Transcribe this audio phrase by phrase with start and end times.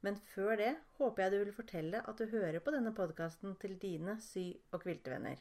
[0.00, 3.76] Men før det håper jeg du vil fortelle at du hører på denne podkasten til
[3.80, 5.36] dine sy- og kviltevenner.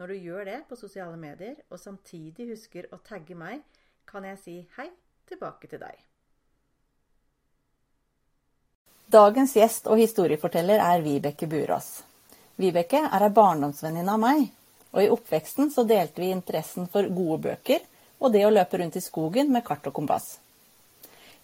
[0.00, 3.62] Når du gjør det på sosiale medier, og samtidig husker å tagge meg,
[4.08, 4.88] kan jeg si hei
[5.28, 5.98] tilbake til deg.
[9.10, 12.00] Dagens gjest og historieforteller er Vibeke Burås.
[12.60, 14.44] Vibeke er ei barndomsvenninne av meg,
[14.90, 17.86] og i oppveksten så delte vi interessen for gode bøker
[18.20, 20.38] og det å løpe rundt i skogen med kart og kompass.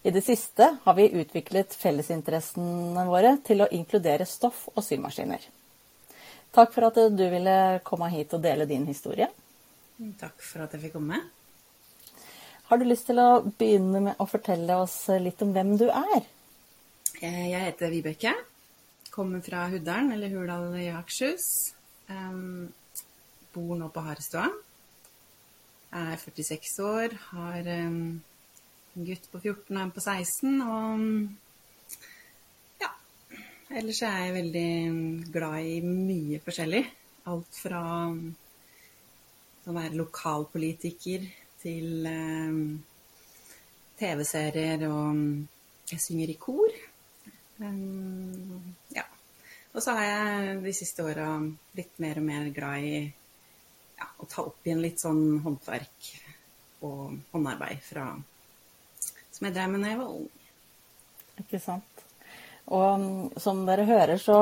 [0.07, 5.41] I det siste har vi utviklet fellesinteressene våre til å inkludere stoff og symaskiner.
[6.55, 9.27] Takk for at du ville komme hit og dele din historie.
[10.21, 11.19] Takk for at jeg fikk komme.
[12.69, 16.23] Har du lyst til å begynne med å fortelle oss litt om hvem du er?
[17.19, 18.33] Jeg heter Vibeke.
[19.11, 21.49] Kommer fra Huddalen, eller Hurdal i Akershus.
[22.07, 22.71] Um,
[23.51, 24.47] bor nå på Harestua.
[25.91, 27.19] Er 46 år.
[27.33, 28.19] Har um,
[29.05, 30.61] gutt på 14 og en på 16.
[30.65, 30.99] Og
[32.81, 32.91] ja.
[33.79, 34.71] Ellers er jeg veldig
[35.33, 36.83] glad i mye forskjellig.
[37.27, 37.81] Alt fra
[39.67, 41.25] å være lokalpolitiker
[41.59, 42.61] til um,
[43.99, 46.73] TV-serier, og jeg synger i kor.
[47.57, 49.05] Ja.
[49.73, 51.27] Og så har jeg de siste åra
[51.73, 53.01] blitt mer og mer glad i
[53.97, 56.09] ja, å ta opp igjen litt sånn håndverk
[56.85, 58.07] og håndarbeid fra
[59.37, 60.27] som jeg drev med da jeg var ung.
[61.43, 62.05] Ikke sant.
[62.73, 64.37] Og mm, som dere hører, så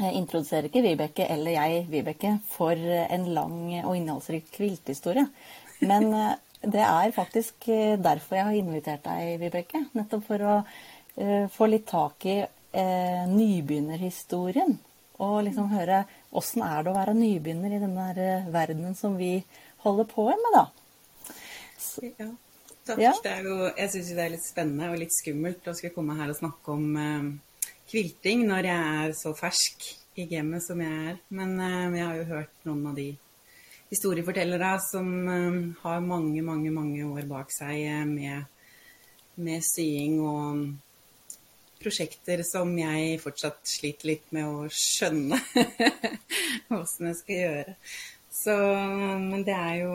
[0.00, 5.28] eh, introduserer ikke Vibeke eller jeg Vibeke for en lang og innholdsrik kviltehistorie.
[5.84, 9.84] Men eh, det er faktisk eh, derfor jeg har invitert deg, Vibeke.
[9.96, 14.76] Nettopp for å uh, få litt tak i uh, nybegynnerhistorien.
[15.20, 16.02] Og liksom høre
[16.36, 19.38] åssen er det å være nybegynner i denne verdenen som vi
[19.84, 20.66] holder på med, da.
[21.80, 22.28] Så, ja.
[22.88, 23.00] Takk.
[23.02, 23.12] Ja.
[23.44, 26.38] Jo, jeg syns det er litt spennende og litt skummelt å skulle komme her og
[26.38, 29.88] snakke om uh, kvilting når jeg er så fersk
[30.20, 31.18] i gamet som jeg er.
[31.36, 33.08] Men uh, jeg har jo hørt noen av de
[33.92, 38.48] historiefortellere som uh, har mange, mange, mange år bak seg med,
[39.36, 40.62] med sying og
[41.80, 45.38] prosjekter som jeg fortsatt sliter litt med å skjønne
[46.80, 47.76] åssen jeg skal gjøre.
[48.30, 48.56] Så,
[49.20, 49.94] men det er jo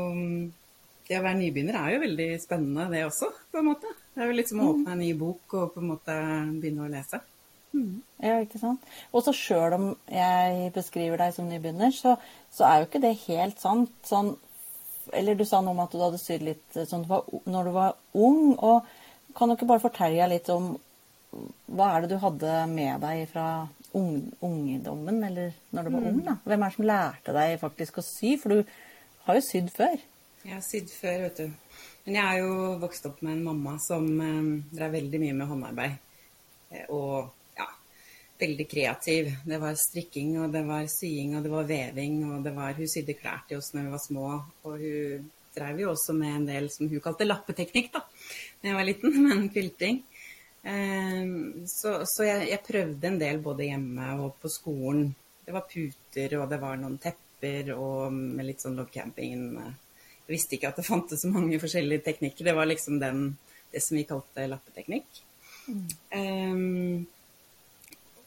[1.07, 3.91] det å være nybegynner er jo veldig spennende, det også, på en måte.
[4.15, 6.15] Det er jo litt som å åpne en ny bok og på en måte
[6.61, 7.19] begynne å lese.
[7.75, 7.99] Mm.
[8.23, 8.85] Ja, ikke sant.
[9.11, 12.15] Og så sjøl om jeg beskriver deg som nybegynner, så,
[12.49, 13.93] så, er jo ikke det helt sant.
[14.07, 14.33] Sånn,
[15.13, 18.55] eller du sa noe om at du hadde sydd litt sånn når du var ung.
[18.55, 18.87] og
[19.37, 20.73] Kan du ikke bare fortelle litt om
[21.75, 26.09] hva er det du hadde med deg fra ung, ungdommen, eller når du var mm.
[26.13, 26.19] ung?
[26.23, 26.37] da?
[26.47, 28.37] Hvem er det som lærte deg faktisk å sy?
[28.39, 28.77] For du
[29.27, 29.97] har jo sydd før.
[30.45, 31.77] Jeg har sydd før, vet du.
[32.05, 35.47] Men jeg er jo vokst opp med en mamma som eh, drev veldig mye med
[35.49, 35.93] håndarbeid.
[36.69, 37.65] Eh, og ja,
[38.43, 39.31] veldig kreativ.
[39.41, 42.91] Det var strikking, og det var sying, og det var veving, og det var Hun
[42.91, 44.27] sydde klær til oss når vi var små,
[44.69, 45.23] og hun
[45.55, 49.17] drev jo også med en del som hun kalte lappeteknikk, da da jeg var liten,
[49.25, 50.03] men quilting.
[50.61, 51.23] Eh,
[51.73, 55.09] så, så jeg, jeg, prøvde en del både hjemme og på skolen.
[55.41, 59.73] Det var puter, og det var noen tepper og med litt sånn camping jeg
[60.27, 62.47] visste ikke at det fantes så mange forskjellige teknikker.
[62.47, 63.27] Det var liksom den,
[63.71, 65.21] det som vi kalte lappeteknikk.
[65.67, 65.85] Mm.
[66.15, 67.05] Um,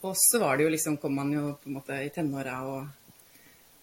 [0.07, 2.83] og så var det jo liksom, kom man jo på en måte i tenåra, og,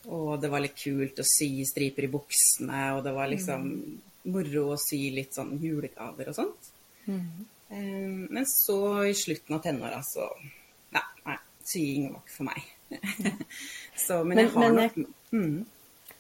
[0.08, 3.98] og, det var litt kult å sy striper i buksene, og det var liksom mm.
[4.32, 6.72] moro å sy litt sånn julegaver og sånt.
[7.10, 7.28] Mm.
[7.70, 10.28] Um, men så i slutten av tenåra så
[10.96, 11.36] Nei, nei
[11.66, 12.68] sying var ikke for meg.
[14.06, 15.56] så, men, men jeg har men, nok mm.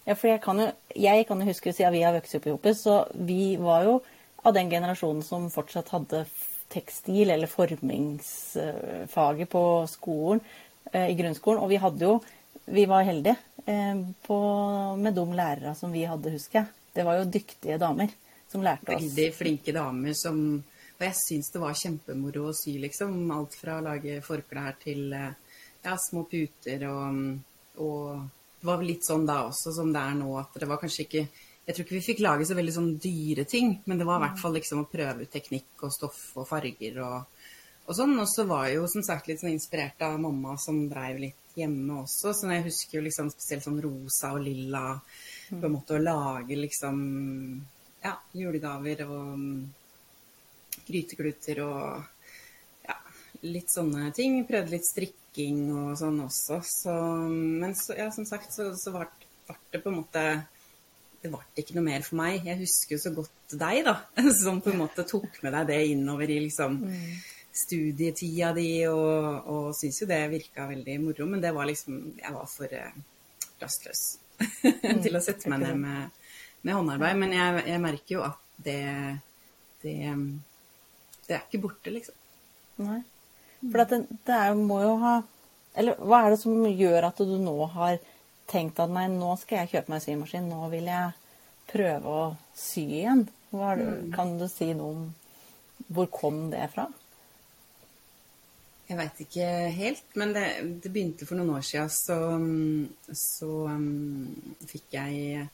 [0.06, 0.68] Ja, for jeg kan jo,
[1.02, 3.96] jeg kan jo huske, siden vi har vokst opp i Hopet, så vi var jo
[4.46, 6.26] av den generasjonen som fortsatt hadde
[6.70, 10.42] tekstil- eller formingsfaget på skolen,
[10.92, 11.64] eh, i grunnskolen.
[11.64, 12.22] Og vi hadde jo
[12.68, 13.36] Vi var heldige
[13.68, 14.38] eh, på,
[14.98, 16.66] med de lærere som vi hadde, husker jeg.
[16.96, 18.10] Det var jo dyktige damer
[18.50, 19.04] som lærte oss.
[19.04, 20.64] Veldig flinke damer som
[20.98, 23.32] Og jeg syns det var kjempemoro å sy, liksom.
[23.32, 25.34] Alt fra å lage forklær til eh,
[25.84, 27.38] ja, små puter og,
[27.78, 28.26] og
[28.66, 31.28] var litt sånn da også som det er nå, at det var kanskje ikke
[31.66, 34.28] Jeg tror ikke vi fikk lage så veldig sånn dyre ting, men det var i
[34.28, 37.48] hvert fall liksom å prøve ut teknikk og stoff og farger og,
[37.88, 38.14] og sånn.
[38.22, 41.58] Og så var jeg jo som sagt litt sånn inspirert av mamma som dreiv litt
[41.58, 42.36] hjemme også.
[42.38, 44.84] Så jeg husker jo liksom spesielt sånn rosa og lilla
[45.50, 47.02] på en måte å lage liksom
[48.06, 49.62] ja, julegaver og mm,
[50.86, 52.04] grytekluter og
[52.86, 52.98] ja,
[53.48, 54.44] litt sånne ting.
[54.48, 54.90] Prøvde litt
[55.36, 56.62] strikking og sånn også.
[56.64, 56.94] Så,
[57.62, 59.08] men så, ja, som sagt så, så ble
[59.72, 60.24] det på en måte
[61.22, 62.46] det ble ikke noe mer for meg.
[62.46, 63.96] Jeg husker jo så godt deg, da,
[64.44, 66.84] som på en måte tok med deg det innover i liksom
[67.56, 71.28] studietida di, og, og syns jo det virka veldig moro.
[71.30, 72.92] Men det var liksom Jeg var for uh,
[73.62, 74.04] rastløs
[75.06, 76.22] til å sette meg ned med,
[76.62, 77.24] med håndarbeid.
[77.24, 78.82] Men jeg, jeg, merker jo at det,
[79.82, 79.98] det
[81.26, 82.22] Det er ikke borte, liksom.
[82.86, 83.02] Nei.
[83.72, 85.16] For det, det er, må jo ha
[85.76, 87.98] Eller hva er det som gjør at du nå har
[88.48, 91.16] tenkt at nei, nå skal jeg kjøpe meg symaskin, nå vil jeg
[91.72, 92.26] prøve å
[92.56, 93.26] sy igjen.
[93.50, 94.12] Det, mm.
[94.14, 95.08] kan du si noe om
[95.92, 96.86] hvor kom det fra?
[98.86, 100.46] Jeg veit ikke helt, men det,
[100.84, 101.90] det, begynte for noen år siden.
[101.90, 102.18] Så,
[103.18, 104.30] så um,
[104.70, 105.48] fikk jeg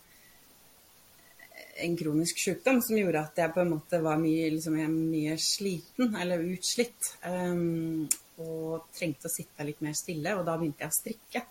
[1.81, 4.77] en kronisk sykdom som gjorde at jeg på en måte var mye, liksom,
[5.11, 7.13] mye sliten, eller utslitt.
[7.25, 8.09] Um,
[8.41, 11.41] og trengte å sitte litt mer stille, og da begynte jeg å strikke.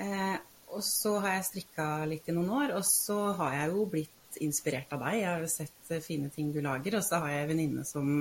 [0.00, 0.36] Eh,
[0.74, 4.38] og så har jeg strikka litt i noen år, og så har jeg jo blitt
[4.44, 5.18] inspirert av deg.
[5.20, 7.84] Jeg har jo sett eh, fine ting du lager, og så har jeg en venninne
[7.88, 8.14] som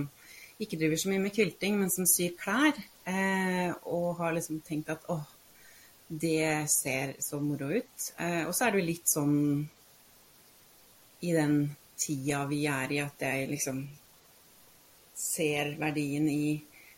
[0.61, 2.79] ikke driver så mye med kvilting, men som syr klær.
[3.11, 5.25] Eh, og har liksom tenkt at åh,
[6.07, 8.11] det ser så moro ut.
[8.21, 9.35] Eh, og så er jo litt sånn
[11.25, 11.59] i den
[11.99, 13.83] tida vi er i, at jeg liksom
[15.15, 16.55] ser verdien i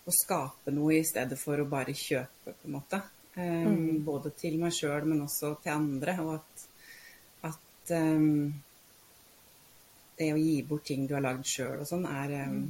[0.08, 3.02] å skape noe i stedet for å bare kjøpe, på en måte.
[3.38, 4.00] Um, mm.
[4.08, 6.16] Både til meg sjøl, men også til andre.
[6.24, 6.64] Og at,
[7.52, 8.48] at um,
[10.18, 12.64] det å gi bort ting du har lagd sjøl og sånn, er um,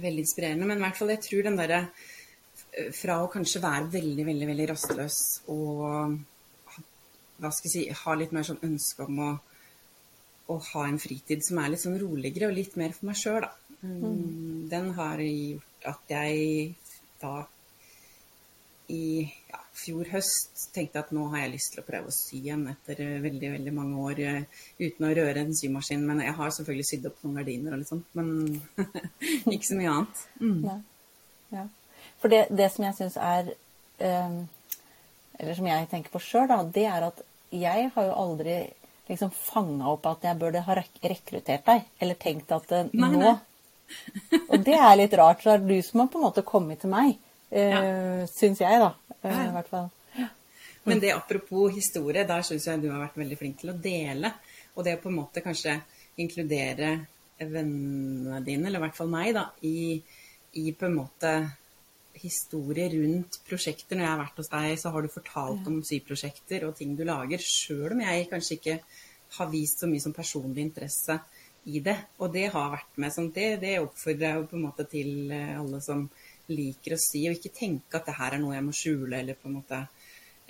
[0.00, 0.70] veldig inspirerende.
[0.70, 4.50] Men i hvert fall, jeg tror den derre eh, Fra å kanskje være veldig, veldig,
[4.54, 5.20] veldig rastløs
[5.52, 6.18] og
[7.40, 9.28] hva skal jeg si, ha litt mer sånn ønske om å,
[10.50, 13.46] å ha en fritid som er litt sånn roligere og litt mer for meg sjøl,
[13.46, 13.54] da.
[13.80, 14.68] Mm.
[14.68, 16.74] Den har gjort at jeg
[17.20, 17.34] da
[18.90, 22.40] i ja, fjor høst tenkte at nå har jeg lyst til å prøve å sy
[22.40, 26.04] igjen etter eh, veldig veldig mange år uh, uten å røre en symaskin.
[26.06, 28.30] Men jeg har selvfølgelig sydd opp noen gardiner og litt sånt, men
[29.54, 30.24] ikke så mye annet.
[30.42, 30.82] Mm.
[31.54, 31.66] Ja.
[32.20, 33.48] For det, det, som jeg syns er
[34.06, 34.36] um,
[35.40, 38.58] Eller som jeg tenker på sjøl, det er at jeg har jo aldri
[39.10, 43.12] liksom fanga opp at jeg burde ha rek rekruttert deg, eller tenkt at uh, nei,
[43.12, 43.36] nå nei.
[44.50, 46.82] Og det er litt rart, så er det du som har på en måte kommet
[46.82, 47.16] til meg.
[47.50, 47.80] Ja.
[47.82, 48.92] Eh, syns jeg, da.
[49.24, 49.88] Eh, I hvert fall.
[50.86, 54.32] Men det apropos historie, der syns jeg du har vært veldig flink til å dele.
[54.76, 55.74] Og det å på en måte kanskje
[56.22, 56.94] inkludere
[57.40, 59.98] vennene dine, eller i hvert fall meg, da, i,
[60.60, 61.34] i på en måte
[62.18, 63.96] historie rundt prosjekter.
[63.96, 67.04] Når jeg har vært hos deg, så har du fortalt om syprosjekter og ting du
[67.08, 68.80] lager, sjøl om jeg kanskje ikke
[69.36, 71.20] har vist så mye som personlig interesse
[71.70, 71.96] i det.
[72.18, 75.80] Og det har vært med sånn, det, det oppfordrer jeg på en måte til alle
[75.84, 76.06] som
[76.50, 79.38] liker å si, og ikke tenke at det her er noe jeg må skjule eller
[79.38, 79.78] på en måte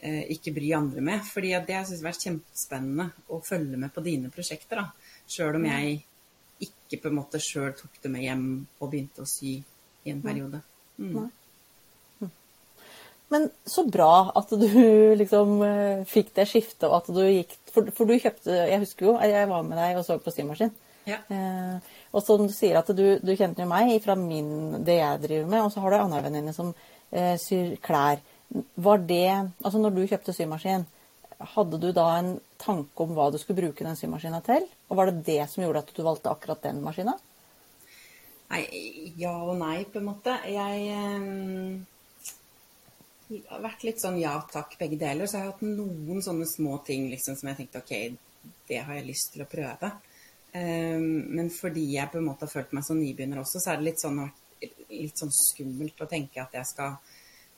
[0.01, 1.27] eh, ikke bry andre med.
[1.29, 4.81] fordi det har jeg vært kjempespennende å følge med på dine prosjekter.
[4.81, 6.01] da, Sjøl om jeg
[6.61, 8.49] ikke på en måte sjøl tok det med hjem
[8.81, 10.63] og begynte å sy i en periode.
[11.01, 11.29] Mm.
[13.31, 14.67] Men så bra at du
[15.21, 19.07] liksom eh, fikk det skiftet, og at du gikk for, for, du kjøpte Jeg husker
[19.07, 20.73] jo, jeg var med deg og så på symaskin.
[21.09, 21.21] Ja.
[21.33, 25.23] Eh, og som du sier at du, du kjente jo meg fra min, det jeg
[25.23, 28.23] driver med, og så har du andre venninne som eh, syr klær.
[28.51, 29.29] Var det
[29.63, 30.89] Altså når du kjøpte symaskin,
[31.55, 34.67] hadde du da en tanke om hva du skulle bruke den symaskina til?
[34.91, 37.15] Og var det det som gjorde at du valgte akkurat den maskina?
[38.51, 38.65] Nei,
[39.23, 40.35] ja og nei, på en måte.
[40.51, 41.79] Jeg eh,
[43.31, 45.29] vært litt sånn ja takk, begge deler.
[45.29, 47.95] Så jeg har hatt noen sånne små ting liksom, som jeg tenkte ok,
[48.71, 49.93] det har jeg lyst til å prøve.
[50.51, 53.79] Um, men fordi jeg på en måte har følt meg som nybegynner også, så er
[53.79, 54.25] det litt sånn,
[54.91, 56.97] litt sånn skummelt å tenke at jeg skal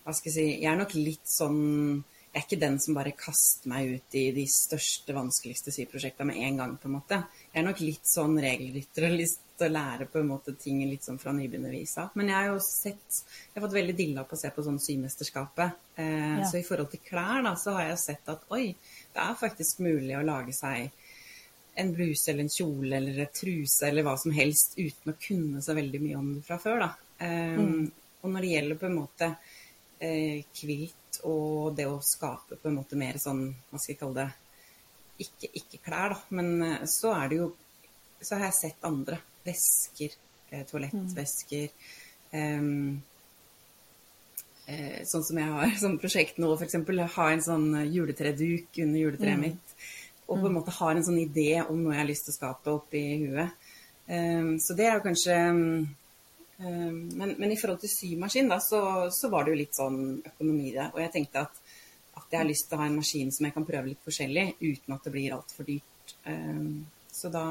[0.02, 1.62] Hva skal jeg si Jeg er nok litt sånn
[2.02, 6.43] Jeg er ikke den som bare kaster meg ut i de største, vanskeligste syprosjektene med
[6.45, 7.19] en gang, på en måte.
[7.49, 11.04] Jeg er nok litt sånn regelrytter og lyst å lære på en måte ting litt
[11.07, 12.16] sånn fra nybegynnervis av.
[12.19, 14.81] Men jeg har jo sett Jeg har fått veldig dilla på å se på sånn
[14.83, 15.78] Symesterskapet.
[15.97, 16.49] Eh, ja.
[16.49, 18.66] Så i forhold til klær, da, så har jeg sett at oi,
[19.12, 20.90] det er faktisk mulig å lage seg
[21.75, 25.62] en bluse eller en kjole eller et truse eller hva som helst uten å kunne
[25.64, 26.85] så veldig mye om det fra før.
[26.85, 26.90] Da.
[27.25, 27.90] Eh, mm.
[28.23, 29.31] Og når det gjelder på en måte
[29.99, 34.23] eh, kvilt og det å skape på en måte mer sånn, hva skal jeg kalle
[34.23, 34.28] det,
[35.23, 37.52] ikke, ikke klær, da, men eh, så er det jo
[38.23, 39.16] Så har jeg sett andre.
[39.46, 40.14] Vesker,
[40.50, 41.70] eh, toalettvesker,
[42.32, 43.00] Mm.
[44.66, 46.76] eh, Sånn som jeg har som prosjekt nå, f.eks.
[47.16, 49.40] Ha en sånn juletreduk under juletreet Mm.
[49.40, 49.75] mitt.
[50.28, 52.38] Og på en måte har en sånn idé om noe jeg har lyst til å
[52.38, 53.50] skape oppi huet.
[54.62, 55.37] Så det er jo kanskje
[56.58, 60.68] men, men i forhold til symaskin, da, så, så var det jo litt sånn økonomi
[60.70, 60.87] i det.
[60.94, 61.61] Og jeg tenkte at,
[62.16, 64.54] at jeg har lyst til å ha en maskin som jeg kan prøve litt forskjellig,
[64.62, 66.14] uten at det blir altfor dyrt.
[67.12, 67.44] Så da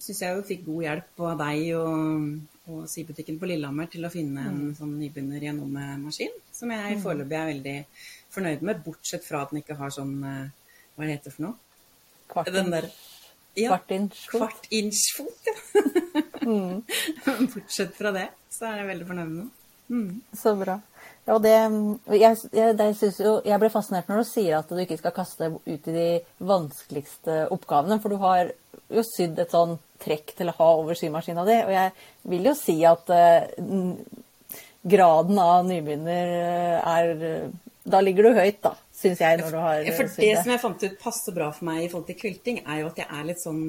[0.00, 2.26] syns jeg jo fikk god hjelp av deg og,
[2.72, 7.50] og Sybutikken på Lillehammer til å finne en sånn nybegynner gjennommaskin, som jeg foreløpig er
[7.52, 7.76] veldig
[8.32, 10.44] fornøyd med, bortsett fra at den ikke har sånn eh,
[10.96, 11.56] Hva det heter for noe?
[12.32, 12.88] Kvart der
[13.58, 14.38] ja, Kvart inch fot.
[14.38, 15.56] Kvart inch fot, ja.
[17.52, 19.50] Bortsett fra det, så er jeg veldig fornøyd med den.
[20.32, 20.78] Så bra.
[21.26, 21.52] Ja, det,
[22.16, 25.14] jeg, jeg, det synes jo, jeg ble fascinert når du sier at du ikke skal
[25.14, 26.08] kaste ut i de
[26.42, 28.00] vanskeligste oppgavene.
[28.02, 28.50] For du har
[28.96, 31.58] jo sydd et sånn trekk til å ha over symaskina di.
[31.66, 31.92] Og jeg
[32.32, 33.98] vil jo si at uh,
[34.82, 37.52] graden av nybegynner eh, er
[37.84, 40.52] Da ligger du høyt, da, syns jeg, når du har sydd eh, For det som
[40.54, 43.08] jeg fant ut passer bra for meg i forhold til kvilting, er jo at jeg
[43.10, 43.62] er litt sånn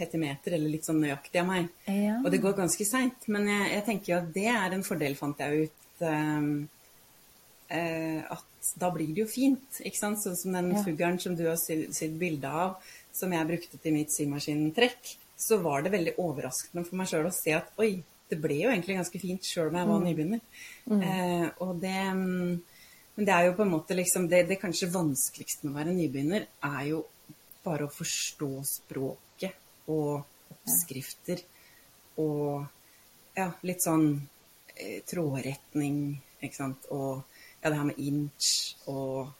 [0.00, 1.66] petimeter, eller litt sånn nøyaktig av meg.
[1.84, 2.18] Ja.
[2.24, 3.26] Og det går ganske seint.
[3.28, 6.04] Men jeg, jeg tenker jo at det er en fordel, fant jeg ut.
[6.08, 6.54] ehm,
[7.70, 9.80] uh, at da blir det jo fint.
[9.84, 10.22] ikke sant?
[10.24, 10.82] Sånn som den Ja.
[10.84, 12.76] fuglen som du har sydd bilde av,
[13.16, 17.34] som jeg brukte til mitt symaskintrekk, så var det veldig overraskende for meg sjøl å
[17.34, 17.94] se at oi,
[18.30, 20.42] det ble jo egentlig ganske fint sjøl om jeg var nybegynner.
[20.96, 22.60] Eh, og det mm,
[23.16, 25.96] Men det er jo på en måte liksom det, det kanskje vanskeligste med å være
[25.96, 27.00] nybegynner, er jo
[27.64, 30.22] bare å forstå språket og
[30.54, 31.42] oppskrifter
[32.22, 32.64] og
[33.36, 34.06] ja, litt sånn
[34.76, 36.00] eh, trådretning,
[36.40, 37.26] ikke sant, og
[37.60, 38.50] ja, det her med inch
[38.88, 39.34] og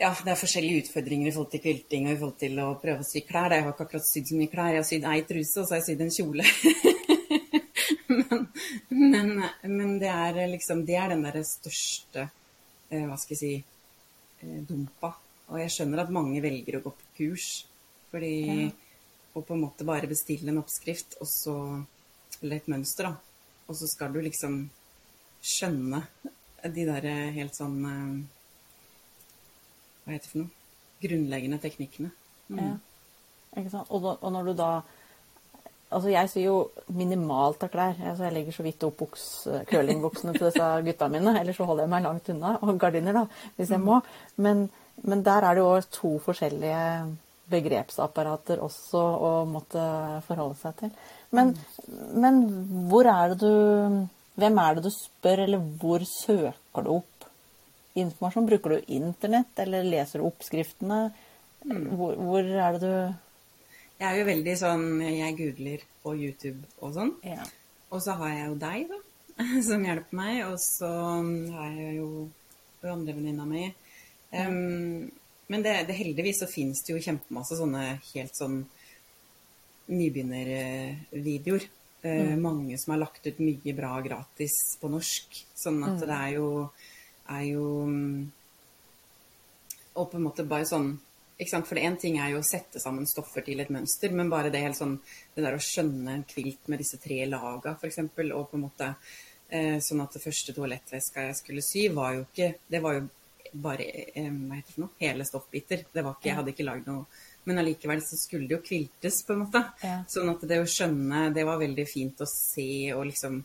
[0.00, 3.04] ja, det er forskjellige utfordringer i forhold til kvilting og i forhold til å prøve
[3.04, 3.52] å sy klær.
[3.52, 4.72] Jeg har ikke akkurat sydd så mye klær.
[4.72, 6.46] Jeg har sydd ei truse, og så har jeg sydd en kjole.
[8.20, 8.46] men,
[9.12, 9.34] men,
[9.74, 14.62] men det er liksom Det er den derre største eh, Hva skal jeg si eh,
[14.66, 15.12] dumpa.
[15.50, 17.50] Og jeg skjønner at mange velger å gå på kurs.
[18.12, 18.70] Fordi Ja.
[19.38, 21.54] Og på en måte bare bestille en oppskrift, og så
[22.42, 23.14] Eller et mønster, da.
[23.68, 24.62] Og så skal du liksom
[25.44, 26.00] skjønne
[26.64, 27.76] de der eh, helt sånn
[30.10, 30.50] Hva heter det for noe?
[31.00, 32.08] Grunnleggende teknikkene.
[32.50, 32.58] Mm.
[32.58, 32.72] Ja.
[33.60, 33.92] Ikke sant?
[33.94, 34.72] Og, da, og når du da
[35.90, 36.56] Altså, jeg syr jo
[36.94, 37.96] minimalt av klær.
[37.98, 39.24] Altså, jeg legger så vidt opp buks,
[39.66, 41.32] curlingbuksene til disse gutta mine.
[41.40, 42.52] Ellers så holder jeg meg langt unna.
[42.62, 43.24] Og gardiner, da,
[43.56, 43.96] hvis jeg må.
[44.38, 44.68] Men,
[45.02, 46.84] men der er det jo to forskjellige
[47.50, 49.82] begrepsapparater også å måtte
[50.28, 50.94] forholde seg til.
[51.34, 51.56] Men,
[52.14, 52.38] men
[52.92, 54.06] hvor er det du
[54.40, 57.09] Hvem er det du spør, eller hvor søker du opp
[57.98, 58.46] informasjon?
[58.46, 61.00] Bruker du internett, eller leser du oppskriftene?
[61.64, 62.92] Hvor, hvor er det du
[64.00, 67.16] Jeg er jo veldig sånn Jeg googler på YouTube og sånn.
[67.26, 67.44] ja.
[67.90, 68.98] Og så har jeg jo deg, da,
[69.68, 70.44] som hjelper meg.
[70.46, 70.90] Og så
[71.56, 72.10] har jeg jo
[72.80, 73.64] andrevenninna andre venninna mi.
[74.30, 75.10] Um,
[75.50, 77.82] men det, det, heldigvis så finnes det jo kjempemasse sånne
[78.12, 78.60] helt sånn
[79.90, 81.66] nybegynnervideoer.
[82.06, 85.40] Eh, Mange som har lagt ut mye bra gratis på norsk.
[85.58, 86.46] Sånn at det er jo,
[87.28, 88.30] er jo mm,
[89.94, 90.92] Og på en måte bare sånn?
[91.40, 94.60] For én ting er jo å sette sammen stoffer til et mønster, men bare det
[94.60, 94.98] helt sånn,
[95.34, 98.90] det der å skjønne en kvilt med disse tre laga, f.eks., og på en måte
[99.48, 103.06] eh, sånn at det første toalettveska jeg skulle sy, var jo ikke Det var jo
[103.52, 104.92] bare eh, hva heter det noe?
[105.00, 105.86] hele stoffbiter.
[105.92, 107.06] Det var ikke, Jeg hadde ikke lagd noe
[107.48, 109.64] Men allikevel så skulle det jo kviltes, på en måte.
[109.82, 109.96] Ja.
[110.12, 113.40] Sånn at det å skjønne Det var veldig fint å se og liksom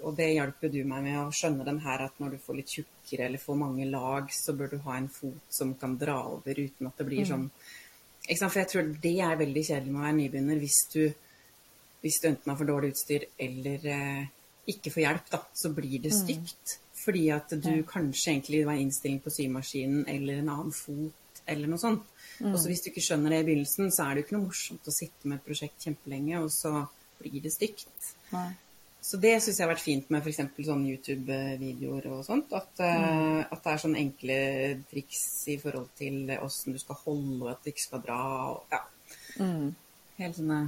[0.00, 2.70] og det hjelper du meg med å skjønne den her at når du får litt
[3.08, 6.58] tjukkere eller for mange lag, så bør du ha en fot som kan dra over
[6.58, 7.48] uten at det blir sånn
[8.28, 8.52] ikke sant?
[8.52, 11.02] For jeg tror det er veldig kjedelig med å være nybegynner hvis du,
[12.02, 14.26] hvis du enten har for dårlig utstyr eller eh,
[14.68, 16.74] ikke får hjelp, da, så blir det stygt.
[16.98, 21.80] Fordi at du kanskje egentlig ha innstilling på symaskinen eller en annen fot eller noe
[21.80, 22.04] sånt.
[22.44, 24.48] Og så hvis du ikke skjønner det i begynnelsen, så er det jo ikke noe
[24.50, 26.84] morsomt å sitte med et prosjekt kjempelenge, og så
[27.22, 28.12] blir det stygt.
[28.34, 28.50] Nei.
[29.08, 30.42] Så det syns jeg har vært fint med f.eks.
[30.66, 32.52] sånne YouTube-videoer og sånt.
[32.52, 33.46] At, mm.
[33.48, 34.36] at det er sånne enkle
[34.90, 38.20] triks i forhold til åssen du skal holde, og at du ikke skal dra.
[38.50, 38.82] Og, ja.
[40.18, 40.58] Helt sånne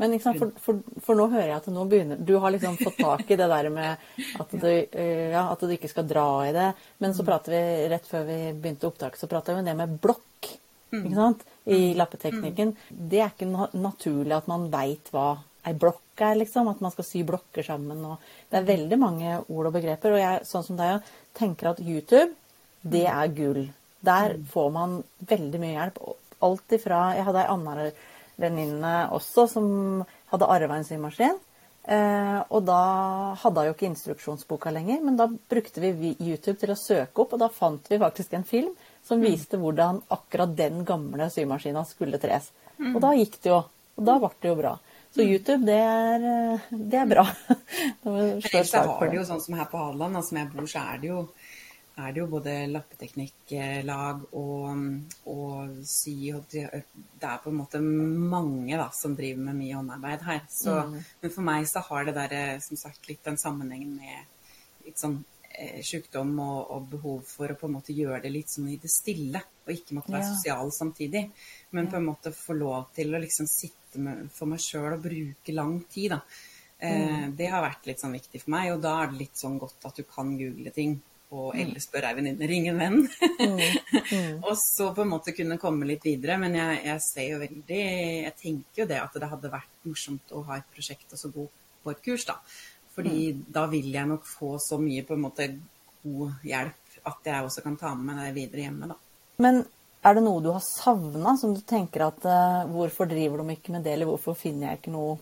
[0.00, 2.96] Men sant, for, for, for nå hører jeg at nå begynner Du har liksom fått
[2.98, 4.00] tak i det der med
[4.40, 6.66] at du, eh, ja, at du ikke skal dra i det.
[7.04, 9.94] Men så prater vi rett før vi begynte opptaket, så prater vi om det med
[10.02, 10.50] blokk.
[10.92, 11.46] Ikke sant?
[11.70, 12.74] I lappeteknikken.
[12.90, 15.30] Det er ikke naturlig at man veit hva
[15.66, 16.70] ei blokk er, liksom.
[16.70, 18.00] At man skal sy blokker sammen.
[18.06, 20.16] Og det er veldig mange ord og begreper.
[20.16, 22.32] Og jeg, sånn som deg, tenker at YouTube,
[22.82, 23.64] det er gull.
[24.02, 24.98] Der får man
[25.30, 26.02] veldig mye hjelp.
[26.42, 27.90] Alt ifra Jeg hadde ei anna
[28.42, 29.66] venninne også som
[30.32, 31.38] hadde arva en symaskin.
[31.82, 32.82] Eh, og da
[33.42, 37.34] hadde hun jo ikke instruksjonsboka lenger, men da brukte vi YouTube til å søke opp,
[37.34, 38.70] og da fant vi faktisk en film
[39.02, 42.52] som viste hvordan akkurat den gamle symaskina skulle tres.
[42.94, 43.62] Og da gikk det jo.
[43.98, 44.76] Og da ble det jo bra.
[45.12, 47.24] Så YouTube, det er, eh, det er bra.
[48.08, 51.02] Ellers så har det jo sånn som her på Hadeland, som jeg bor, så er
[51.02, 51.24] det jo,
[52.00, 54.86] er det jo både lappeteknikklag og,
[55.28, 60.24] og sy og det, er på en måte mange da, som driver med mye håndarbeid
[60.30, 60.40] her.
[60.48, 60.78] Så,
[61.20, 64.98] Men for meg så har det der, eh, som sagt, litt den sammenhengen med litt
[64.98, 65.20] sånn
[65.84, 68.90] sykdom og, og behov for å på en måte gjøre det litt sånn i det
[68.90, 70.32] stille, og ikke måtte være Ja.
[70.34, 71.24] sosial samtidig.
[71.72, 75.02] Men på en måte få lov til å liksom sitte med, for meg sjøl og
[75.04, 76.20] bruke lang tid, da.
[76.82, 79.58] Eh, Det har vært litt sånn viktig for meg, og da er det litt sånn
[79.58, 81.00] godt at du kan google ting.
[81.32, 83.08] Og eller spør ei venninne, ringe en venn.
[84.44, 86.36] og så på en måte kunne komme litt videre.
[86.38, 87.78] Men jeg, jeg ser jo veldig
[88.26, 91.30] Jeg tenker jo det at det hadde vært morsomt å ha et prosjekt og så
[91.32, 91.46] gå
[91.82, 92.36] på et kurs, da.
[92.92, 95.48] Fordi da vil jeg nok få så mye på en måte
[96.02, 98.96] god hjelp at jeg også kan ta med meg det videre hjemme, da.
[99.42, 99.62] Men
[100.02, 103.74] er det noe du har savna, som du tenker at uh, Hvorfor driver de ikke
[103.74, 105.16] med det, eller hvorfor finner jeg ikke noe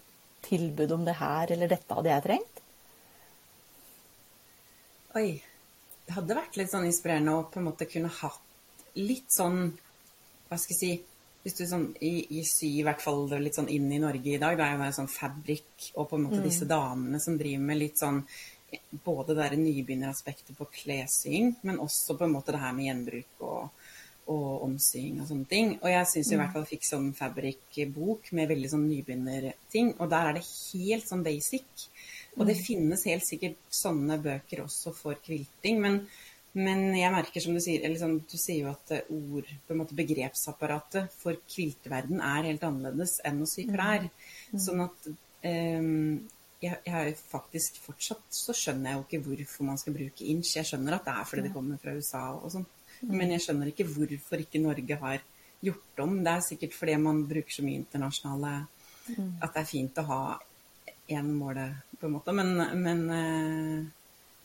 [0.45, 2.63] tilbud om det her, eller dette hadde jeg trengt?
[5.21, 5.31] Oi.
[6.07, 9.61] Det hadde vært litt sånn inspirerende å på en måte kunne hatt litt sånn
[10.49, 13.71] Hva skal jeg si Hvis du sånn i, i sy, i hvert fall litt sånn
[13.73, 16.43] inn i Norge i dag, det er jo det sånn fabrikk og på en måte
[16.45, 18.21] disse damene som driver med litt sånn
[19.05, 23.89] både det nybegynneraspektet på klessying, men også på en måte det her med gjenbruk og,
[24.31, 25.73] og omsying og sånne ting.
[25.81, 30.11] Og jeg syns i hvert fall jeg fikk sånn fabric-bok med veldig sånn nybegynnerting, og
[30.13, 31.87] der er det helt sånn basic.
[32.39, 36.05] Og det finnes helt sikkert sånne bøker også for kvilting, men,
[36.59, 39.75] men jeg merker som du sier, eller sånn, du sier jo at eh, ord, på
[39.75, 44.09] en måte begrepsapparatet for kvilteverden er helt annerledes enn å sy klær.
[44.51, 46.17] Sånn at um,
[46.61, 50.57] jeg, jeg har faktisk fortsatt så skjønner jeg jo ikke hvorfor man skal bruke inch.
[50.59, 52.67] Jeg skjønner at det er fordi det kommer fra USA og sånn,
[53.13, 55.23] men jeg skjønner ikke hvorfor ikke Norge har
[55.63, 56.19] gjort om.
[56.27, 58.55] Det er sikkert fordi man bruker så mye internasjonale
[59.11, 60.23] at det er fint å ha
[61.11, 61.67] én måle,
[61.99, 62.35] på en måte.
[62.37, 63.87] Men, men, eh,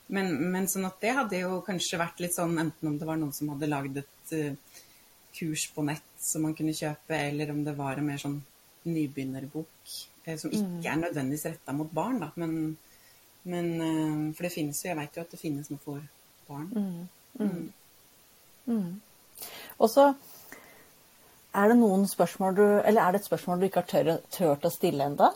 [0.08, 3.18] men, men sånn at det hadde jo kanskje vært litt sånn enten om det var
[3.18, 4.82] noen som hadde lagd et uh,
[5.36, 8.38] kurs på nett som man kunne kjøpe, eller om det var en mer sånn
[8.86, 9.96] nybegynnerbok
[10.28, 12.30] uh, som ikke er nødvendigvis retta mot barn, da.
[12.42, 12.76] Men,
[13.50, 16.06] men uh, For det finnes jo, jeg veit jo at det finnes noe for
[16.50, 16.70] barn.
[19.76, 20.12] Og så
[21.56, 24.66] er det noen spørsmål du Eller er det et spørsmål du ikke har tør, tørt
[24.68, 25.32] å stille enda?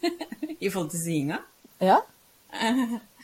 [0.64, 1.42] I forhold til syinga?
[1.84, 2.00] Ja?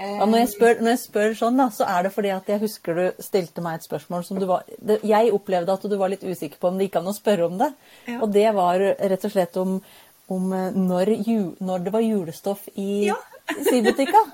[0.00, 2.62] ja når, jeg spør, når jeg spør sånn, da, så er det fordi at jeg
[2.62, 6.12] husker du stilte meg et spørsmål som du var det, Jeg opplevde at du var
[6.12, 7.68] litt usikker på om det gikk an å spørre om det.
[8.08, 8.20] Ja.
[8.24, 9.76] Og det var rett og slett om,
[10.32, 13.18] om eh, når, ju, når det var julestoff i Ja.
[13.70, 14.24] sybutikka.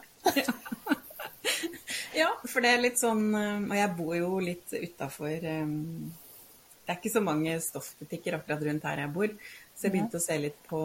[2.17, 6.97] Ja, for det er litt sånn eh, Og jeg bor jo litt utafor Det er
[6.99, 9.31] ikke så mange stoffbutikker akkurat rundt her jeg bor.
[9.77, 10.79] Så jeg begynte å se litt på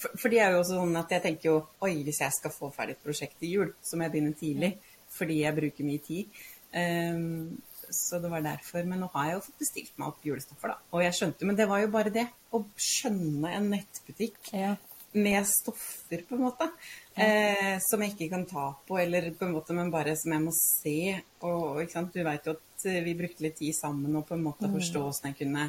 [0.00, 2.50] For, for det er jo også sånn at jeg tenker jo Oi, hvis jeg skal
[2.54, 4.72] få ferdig et prosjekt til jul, så må jeg begynne tidlig.
[5.14, 6.40] Fordi jeg bruker mye tid.
[6.74, 7.60] Um,
[7.94, 8.82] så det var derfor.
[8.88, 10.80] Men nå har jeg jo fått bestilt meg opp julestoffer, da.
[10.90, 12.26] Og jeg skjønte Men det var jo bare det.
[12.50, 14.74] Å skjønne en nettbutikk Ja.
[15.14, 16.66] med stoffer, på en måte.
[17.14, 20.42] Eh, som jeg ikke kan ta på, eller på en måte, men bare som jeg
[20.42, 21.22] må se.
[21.46, 21.84] Og?
[22.10, 25.30] Du vet jo at vi brukte litt tid sammen og på en måte forstå åssen
[25.30, 25.68] jeg kunne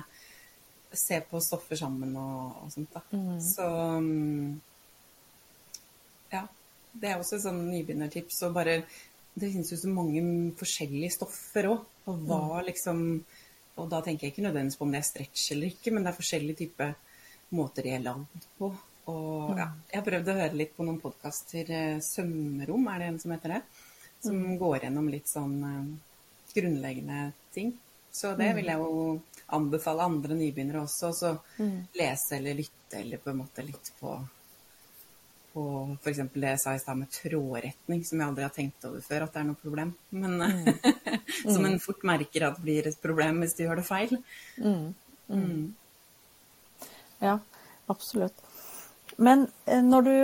[0.99, 2.95] se på stoffer sammen og, og sånt.
[2.95, 3.03] da.
[3.43, 3.65] Så
[4.01, 4.61] mm,
[6.33, 6.45] ja.
[6.95, 8.41] Det er også et sånn nybegynnertips.
[8.47, 8.79] Og bare
[9.35, 10.21] Det finnes jo så mange
[10.59, 11.85] forskjellige stoffer òg.
[12.07, 12.99] Og hva liksom
[13.75, 16.13] Og da tenker jeg ikke nødvendigvis på om det er stretch eller ikke, men det
[16.13, 16.93] er forskjellige typer
[17.55, 18.69] måter de er lagd på.
[19.11, 21.67] Og ja, jeg har prøvd å høre litt på noen podkaster.
[22.01, 23.59] Sømrom, er det en som heter det?
[24.23, 26.15] Som går gjennom litt sånn eh,
[26.55, 27.19] grunnleggende
[27.53, 27.75] ting.
[28.15, 29.19] Så det vil jeg jo
[29.57, 31.09] anbefale andre nybegynnere også.
[31.13, 31.33] Så
[31.99, 34.15] lese eller lytte eller på en måte litt på
[35.55, 35.63] på
[36.03, 36.17] f.eks.
[36.33, 39.31] det jeg sa i stad med trådretning, som jeg aldri har tenkt over før at
[39.35, 39.93] det er noe problem.
[40.11, 40.33] Men
[41.55, 44.17] som en fort merker at det blir et problem hvis du gjør det feil.
[47.23, 47.37] Ja,
[47.87, 48.41] absolutt.
[49.17, 50.15] Men eh, når du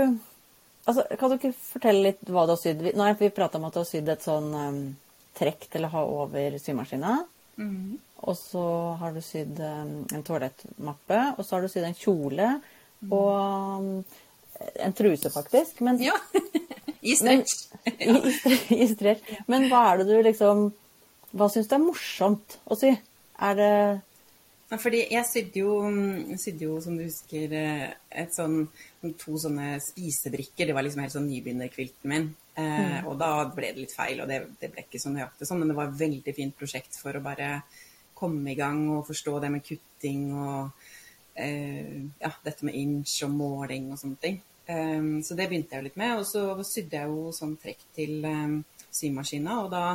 [0.85, 2.81] altså, Kan du ikke fortelle litt hva du har sydd?
[2.83, 4.81] Vi- Nå har vi prata om at du har sydd et sånn um,
[5.39, 7.21] trekk til å ha over symaskina.
[8.21, 8.65] Og så
[9.01, 11.21] har du sydd um, en toalettmappe.
[11.37, 12.49] Og så har du sydd en kjole
[13.09, 13.31] og
[13.81, 13.93] um,
[14.85, 15.81] en truse, faktisk.
[15.81, 16.17] Men, Ja.
[17.01, 17.71] I men, stretch.
[18.05, 19.25] i, i, i stretch.
[19.49, 20.67] Men hva er det du liksom
[21.33, 22.91] Hva syns du er morsomt å sy?
[23.41, 23.73] Er det
[24.79, 25.71] Fordi jeg sydde jo,
[26.39, 27.89] sydde jo, som du husker, eh,
[28.23, 28.61] et sånn,
[29.19, 30.69] to sånne spisebrikker.
[30.69, 32.29] Det var liksom helt sånn nybegynnerkvilten min.
[32.55, 33.09] Eh, mm.
[33.11, 35.59] Og da ble det litt feil, og det, det ble ikke så nøyaktig sånn.
[35.63, 37.51] Men det var et veldig fint prosjekt for å bare
[38.21, 40.87] komme i gang og forstå det med kutting og
[41.35, 44.41] eh, ja, dette med inch og måling og sånne ting.
[44.71, 46.15] Eh, så det begynte jeg jo litt med.
[46.21, 49.85] Og så sydde jeg jo sånn trekk til um, symaskina, og da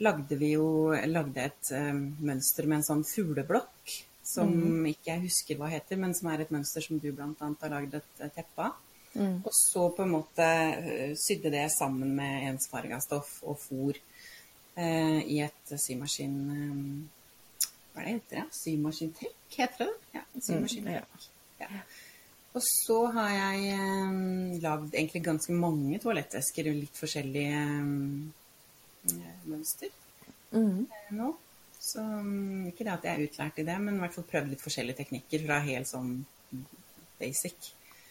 [0.00, 3.96] lagde vi jo lagde et um, mønster med en sånn fugleblokk
[4.30, 4.86] som mm.
[4.92, 7.32] ikke jeg husker hva heter, men som er et mønster som du bl.a.
[7.34, 8.78] har lagd et teppe av.
[9.10, 9.40] Mm.
[9.42, 13.98] Og så på en måte uh, sydde det sammen med ensfarga stoff og fôr
[14.80, 16.36] eh, i et symaskin...
[16.54, 18.44] Eh, hva er det heter det?
[18.54, 19.94] Symaskintrekk, heter det?
[20.14, 21.24] Ja, symaskintrekk.
[21.26, 21.82] Mm, ja.
[22.54, 28.30] Og så har jeg eh, lagd egentlig ganske mange toalettesker i litt forskjellige um,
[29.48, 29.92] mønster
[30.52, 30.86] mm.
[31.16, 31.30] nå.
[31.80, 34.52] Så um, ikke det at jeg er utlært i det, men i hvert fall prøvd
[34.52, 36.12] litt forskjellige teknikker fra helt sånn
[37.20, 37.70] basic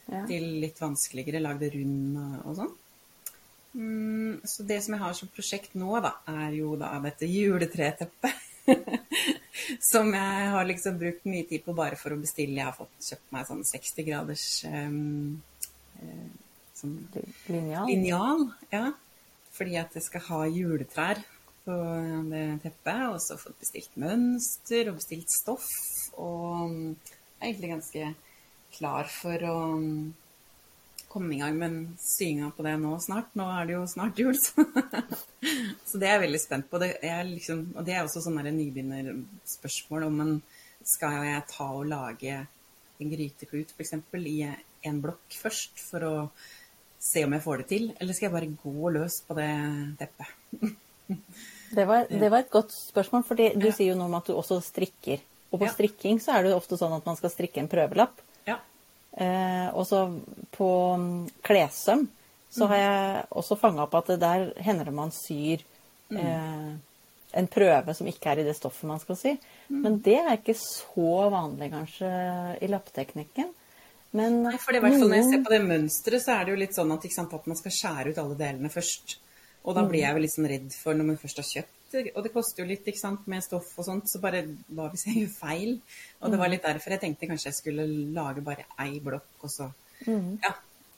[0.10, 0.24] ja.
[0.26, 1.42] til litt vanskeligere.
[1.44, 2.72] Lagd rund og, og sånn.
[3.78, 8.48] Mm, så det som jeg har som prosjekt nå, da, er jo da dette juletreteppet.
[9.92, 12.58] som jeg har liksom brukt mye tid på bare for å bestille.
[12.58, 15.38] Jeg har fått kjøpt meg sånn 60 graders um,
[16.78, 16.98] sånn
[17.50, 17.86] linjal.
[17.90, 18.44] linjal.
[18.74, 18.88] Ja.
[19.60, 21.20] Fordi at jeg skal ha juletrær
[21.66, 21.76] på
[22.32, 23.04] det teppet.
[23.12, 25.70] Og så fått bestilt mønster og bestilt stoff.
[26.16, 28.10] Og jeg er egentlig ganske
[28.80, 29.58] klar for å
[31.10, 33.34] komme i gang med syinga på det nå snart.
[33.40, 34.66] Nå er det jo snart jul, så,
[35.86, 36.82] så det er jeg veldig spent på.
[36.82, 36.94] Det
[37.34, 40.34] liksom, og det er også sånn nybegynnerspørsmål om en
[40.86, 42.38] skal jeg ta og lage
[43.00, 43.96] en gryteklut f.eks.
[44.20, 44.40] i
[44.88, 46.14] en blokk først for å
[47.00, 49.50] se om jeg får det til, eller skal jeg bare gå løs på det
[50.00, 50.34] teppet?
[51.78, 53.76] det, var, det var, et godt spørsmål, for du ja.
[53.76, 55.24] sier jo noe om at du også strikker.
[55.50, 55.74] Og på ja.
[55.74, 58.20] strikking så er det jo ofte sånn at man skal strikke en prøvelapp.
[59.20, 60.06] Eh, og så
[60.56, 62.06] på mm, klessøm
[62.54, 65.62] så har jeg også fanga opp at det der hender det man syr
[66.10, 66.18] mm.
[66.18, 66.70] eh,
[67.42, 69.34] en prøve som ikke er i det stoffet man skal sy.
[69.70, 69.82] Mm.
[69.84, 72.10] Men det er ikke så vanlig kanskje
[72.62, 73.52] i lappeteknikken.
[74.18, 75.04] Men Nei, for det, noen...
[75.06, 77.50] Når jeg ser på det mønsteret, så er det jo litt sånn at, sant, at
[77.50, 79.20] man skal skjære ut alle delene først.
[79.68, 82.22] Og da blir jeg jo litt sånn redd for når man først har kjøpt og
[82.22, 84.44] det koster jo litt ikke sant, med stoff og sånt, så bare
[84.78, 85.72] hva hvis jeg gjør feil?
[86.22, 89.54] Og det var litt derfor jeg tenkte kanskje jeg skulle lage bare ei blokk, og
[89.54, 89.70] så
[90.06, 90.28] mm.
[90.44, 90.52] ja,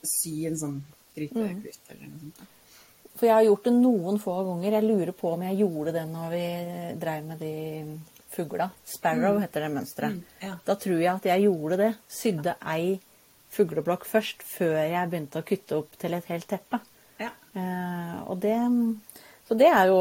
[0.03, 0.81] sy en sånn
[1.15, 1.93] gryteklut mm.
[1.93, 2.57] eller noe sånt.
[3.11, 4.75] For jeg har gjort det noen få ganger.
[4.77, 6.45] Jeg lurer på om jeg gjorde det når vi
[7.01, 7.55] drev med de
[8.31, 8.69] fugla.
[8.87, 9.45] Sparrow mm.
[9.45, 10.17] heter det mønsteret.
[10.17, 10.57] Mm, ja.
[10.67, 11.93] Da tror jeg at jeg gjorde det.
[12.11, 12.99] Sydde ei
[13.51, 16.79] fugleblokk først, før jeg begynte å kutte opp til et helt teppe.
[17.19, 17.33] Ja.
[17.53, 18.55] Eh, og det
[19.47, 19.99] Så det er jo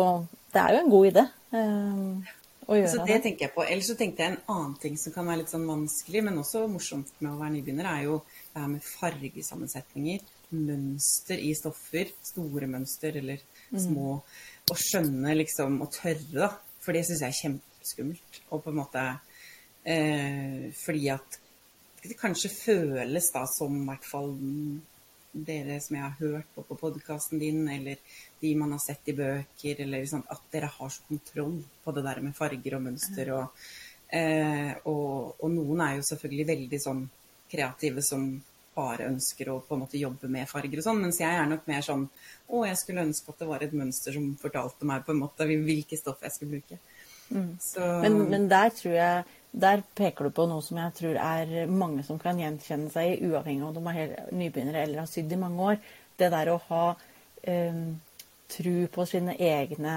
[0.51, 1.25] det er jo en god idé.
[1.55, 2.31] Uh,
[2.67, 3.19] å gjøre altså, det.
[3.25, 3.65] tenker jeg på.
[3.67, 6.65] Ellers så tenkte jeg en annen ting som kan være litt sånn vanskelig, men også
[6.71, 10.25] morsomt med å være nybegynner, er jo det her med fargesammensetninger.
[10.51, 12.11] Mønster i stoffer.
[12.27, 13.81] Store mønster eller mm.
[13.87, 14.17] små.
[14.19, 14.71] Mm.
[14.71, 16.51] Og skjønne liksom, og tørre, da.
[16.81, 17.41] For det syns jeg er
[17.81, 18.43] kjempeskummelt.
[18.51, 19.19] Og på en måte
[19.85, 21.41] eh, Fordi at
[22.03, 24.33] det kanskje føles da som i hvert fall
[25.33, 27.97] dere som jeg har hørt på på podkasten din, eller
[28.41, 32.03] de man har sett i bøker, eller liksom, at dere har så kontroll på det
[32.03, 33.33] der med farger og mønster.
[33.33, 33.67] Og,
[34.09, 37.05] eh, og, og, noen er jo selvfølgelig veldig sånn
[37.51, 38.41] kreative som
[38.75, 41.67] bare ønsker å på en måte jobbe med farger og sånn, mens jeg er nok
[41.69, 42.07] mer sånn
[42.49, 45.47] å, jeg skulle ønske at det var et mønster som fortalte meg på en måte
[45.47, 46.79] hvilke stoff jeg skulle bruke.
[47.31, 47.53] Mm.
[48.03, 52.05] Men, men der tror jeg der peker du på noe som jeg tror er mange
[52.07, 55.41] som kan gjenkjenne seg i, uavhengig av om de er nybegynnere eller har sydd i
[55.41, 55.81] mange år.
[56.19, 56.85] Det der å ha
[57.43, 57.81] eh,
[58.51, 59.97] tru på sine egne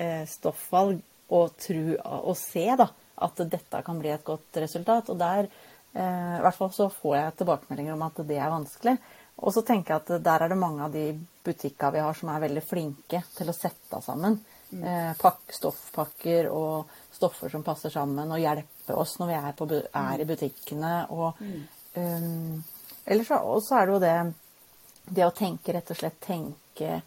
[0.00, 2.88] eh, stoffvalg og, tru, og se da,
[3.28, 5.12] at dette kan bli et godt resultat.
[5.12, 8.96] Og der eh, i hvert fall så får jeg tilbakemeldinger om at det er vanskelig.
[9.44, 11.10] Og så tenker jeg at der er det mange av de
[11.44, 14.40] butikkene vi har som er veldig flinke til å sette sammen
[15.20, 20.22] pakk, stoffpakker og stoffer som passer sammen, og hjelpe oss når vi er, på, er
[20.22, 20.94] i butikkene.
[21.14, 21.38] Og,
[21.94, 22.62] um,
[23.06, 24.16] ellers så er det jo det,
[25.20, 26.98] det å tenke rett og slett tenke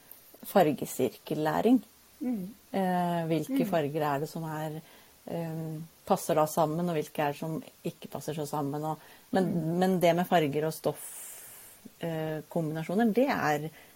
[0.48, 1.82] fargesirkellæring.
[2.20, 2.54] Mm.
[2.72, 3.70] Eh, hvilke mm.
[3.70, 4.82] farger er det som er
[5.26, 8.86] um, passer da sammen, og hvilke er det som ikke passer så sammen.
[8.86, 8.96] Og,
[9.36, 9.78] men, mm.
[9.82, 13.26] men, det med farger og stoffkombinasjoner, eh, det,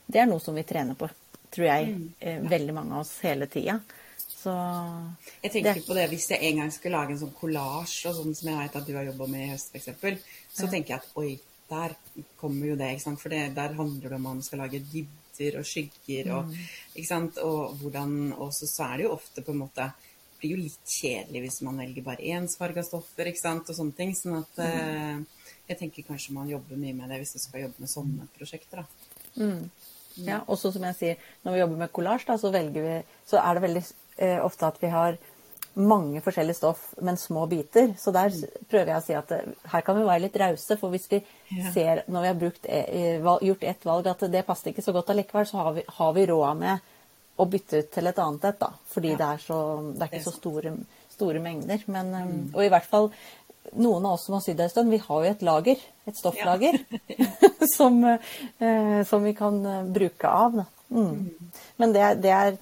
[0.06, 1.06] det, er noe som vi trener på,
[1.52, 2.08] tror jeg, mm.
[2.26, 3.80] uh, veldig mange av oss hele tida.
[4.42, 4.54] Så
[5.44, 5.86] Jeg tenker det...
[5.86, 8.78] på det hvis jeg en gang skulle lage en sånn kollasj, sånn som jeg vet
[8.80, 9.90] at du har jobba med i høst f.eks.,
[10.52, 10.72] så ja.
[10.72, 11.34] tenker jeg at oi,
[11.72, 11.96] der
[12.40, 12.94] kommer jo det.
[12.96, 13.22] ikke sant?
[13.22, 16.64] For det, der handler det om at man skal lage dybder og skygger og mm.
[16.96, 17.38] ikke sant?
[17.46, 19.92] Og hvordan Og så, er det jo ofte på en måte
[20.42, 24.16] blir jo litt kjedelig hvis man velger bare ensfarga stoffer ikke sant, og sånne ting.
[24.18, 25.22] Sånn at eh,
[25.70, 28.82] jeg tenker kanskje man jobber mye med det hvis du skal jobbe med sånne prosjekter.
[28.82, 28.88] da.
[30.18, 32.52] Ja, og som jeg sier, når vi jobber med kollasj, så,
[33.28, 33.84] så er det veldig
[34.18, 35.18] eh, ofte at vi har
[35.74, 37.94] mange forskjellige stoff, men små biter.
[37.98, 38.34] Så der
[38.70, 40.78] prøver jeg å si at eh, her kan vi være litt rause.
[40.78, 41.22] For hvis vi
[41.52, 41.72] Ja.
[41.72, 45.10] ser, når vi har brukt, eh, gjort ett valg, at det passer ikke så godt
[45.10, 46.80] allikevel, så har vi, har vi råd med
[47.40, 48.72] å bytte ut til et annet et, da.
[48.92, 49.18] Fordi Ja.
[49.18, 49.60] det, er så,
[49.94, 50.74] det er Det er ikke så store,
[51.10, 51.84] store mengder.
[51.88, 52.56] Men, mm.
[52.56, 53.12] Og i hvert fall
[53.72, 56.80] noen av oss som har sydd en stund, vi har jo et lager, et stofflager,
[57.76, 60.64] som, eh, som vi kan eh, bruke av.
[60.90, 61.30] Mm.
[61.80, 62.58] Men det, det er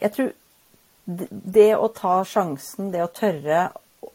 [0.00, 0.30] Jeg tror
[1.04, 3.68] det, det å ta sjansen, det å tørre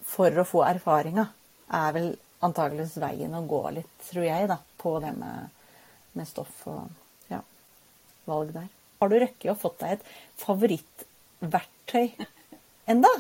[0.08, 1.28] for å få erfaringa,
[1.72, 2.10] er vel
[2.44, 5.54] antakeligvis veien å gå litt, tror jeg, da, på det med,
[6.18, 7.40] med stoff og ja,
[8.28, 8.68] valg der.
[9.00, 12.08] Har du rukket å fått deg et favorittverktøy
[12.90, 13.14] enda?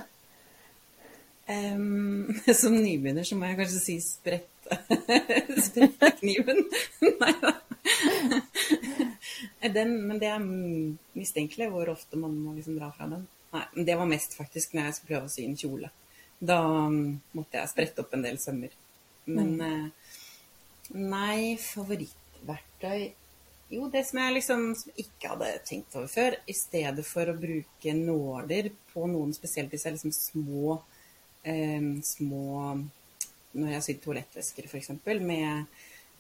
[1.48, 2.28] Em,
[2.62, 4.68] som nybegynner så må jeg kanskje si sprett
[6.20, 6.60] kniven
[7.22, 7.54] Nei da.
[9.72, 13.24] Den, men det er mistenkelig hvor ofte man må liksom dra fra den.
[13.54, 15.90] Nei, men det var mest faktisk når jeg skulle prøve å sy en kjole.
[16.38, 16.60] Da
[16.92, 17.08] mm,
[17.38, 18.76] måtte jeg sprette opp en del sømmer.
[19.28, 19.88] Men mm.
[21.12, 23.08] nei, favorittverktøy
[23.76, 27.40] Jo, det som jeg liksom som ikke hadde tenkt over før, i stedet for å
[27.40, 30.97] bruke nåler på noen spesielt hvis det er liksom små eh,
[32.04, 32.78] små
[33.58, 34.90] Når jeg syr toalettvesker, f.eks.,
[35.24, 35.78] med,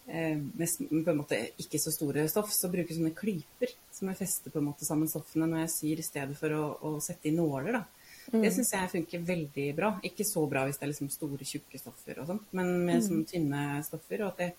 [0.07, 4.09] eh, med på en måte ikke så store stoff, så bruker jeg sånne klyper som
[4.09, 6.95] jeg fester på en måte sammen stoffene når jeg syr, i stedet for å, å
[7.03, 7.77] sette i nåler.
[7.77, 7.83] da.
[8.27, 9.91] Det syns jeg funker veldig bra.
[10.07, 13.29] Ikke så bra hvis det er liksom store, tjukke stoffer, og sånt, men med sånne
[13.29, 14.23] tynne stoffer.
[14.25, 14.49] Og at det,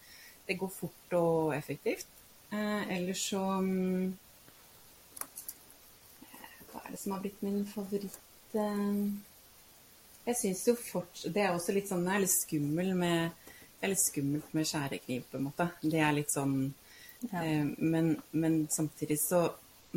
[0.49, 2.09] det går fort og effektivt.
[2.49, 4.15] Eh, ellers så mm,
[6.71, 8.17] Hva er det som har blitt min favoritt?
[8.57, 8.95] Eh,
[10.29, 13.31] jeg syns jo fortsatt Det er også litt sånn Det er litt skummel med
[13.79, 15.69] Det er litt skummelt med skjærekniv, på en måte.
[15.83, 16.59] Det er litt sånn
[17.19, 17.41] Ja.
[17.43, 19.49] eh, men, men samtidig så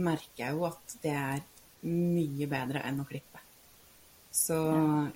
[0.01, 1.41] merker jeg jo at det er
[1.85, 3.41] mye bedre enn å klippe.
[4.31, 4.55] Så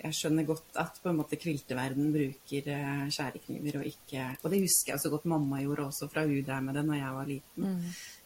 [0.02, 4.60] jeg skjønner godt at på en måte kvilteverden bruker eh, skjærekniver og ikke Og det
[4.66, 7.30] husker jeg så godt mamma gjorde også fra hun drev med det når jeg var
[7.32, 7.78] liten.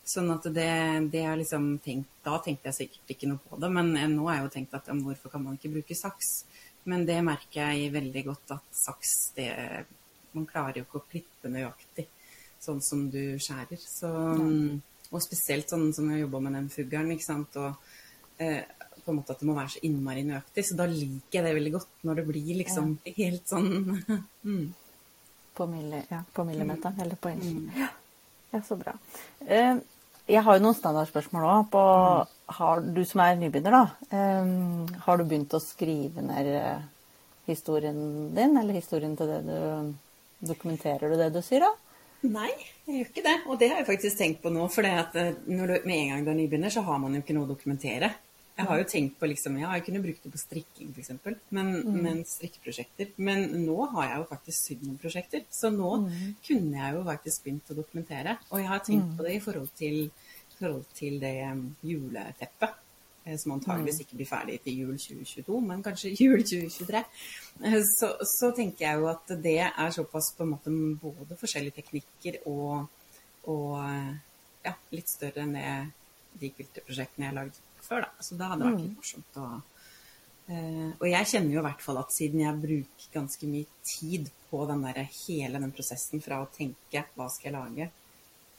[0.10, 0.72] Sånn at det,
[1.14, 4.26] det er liksom tenkt, Da tenkte jeg sikkert ikke noe på det, men eh, nå
[4.28, 6.32] har jeg jo tenkt at om, hvorfor kan man ikke bruke saks?
[6.90, 9.50] Men det merker jeg veldig godt at saks det,
[10.34, 12.06] Man klarer jo ikke å klippe nøyaktig
[12.60, 13.80] sånn som du skjærer.
[13.80, 14.10] Så,
[15.10, 17.56] Og spesielt sånn som jeg jobba med den fuglen, ikke sant.
[17.58, 18.62] Og eh,
[19.00, 20.66] på en måte at det må være så innmari nøyaktig.
[20.68, 23.72] Så da liker jeg det veldig godt når det blir liksom helt sånn
[24.50, 24.68] mm.
[25.58, 27.66] På, milli, ja, på millimeteren eller på inchen.
[27.68, 27.88] Mm.
[28.54, 28.94] ja, så bra.
[29.44, 29.80] Eh,
[30.30, 31.66] jeg har jo noen standardspørsmål òg.
[32.58, 36.88] Har du som er nybegynner, da, eh, har du begynt å skrive ned eh,
[37.50, 38.00] historien
[38.36, 39.60] din, eller historien til det du
[40.40, 41.74] Dokumenterer du det du sier, da?
[42.32, 42.50] Nei,
[42.88, 43.36] jeg gjør ikke det.
[43.48, 44.66] Og det har jeg faktisk tenkt på nå.
[44.72, 47.36] For eh, når du, med en gang du er nybegynner, så har man jo ikke
[47.36, 48.12] noe å dokumentere.
[48.60, 51.14] Jeg har jo tenkt på liksom, ja, jeg kunne brukt det på strikking f.eks.,
[51.56, 51.70] men,
[52.04, 53.14] men strikkeprosjekter.
[53.24, 55.92] Men nå har jeg jo faktisk sydd noen prosjekter, så nå
[56.44, 58.36] kunne jeg jo faktisk begynt å dokumentere.
[58.50, 60.02] Og jeg har tenkt på det i forhold til,
[60.60, 62.76] forhold til det um, juleteppet.
[63.26, 67.04] eh, Som antageligvis ikke blir ferdig til jul 2022, men kanskje jul 2023.
[67.66, 71.80] Eh, Så, så tenker jeg jo at det er såpass på en måte både forskjellige
[71.82, 72.88] teknikker og,
[73.48, 74.14] og eh,
[74.66, 75.70] ja, litt større enn det
[76.40, 78.06] de quilterprosjektene jeg har lagd før.
[78.06, 78.10] Da.
[78.24, 79.48] Så da hadde det vært litt morsomt å
[81.00, 84.64] Og jeg kjenner jo i hvert fall at siden jeg bruker ganske mye tid på
[84.70, 87.90] den der, hele den prosessen fra å tenke hva skal jeg lage,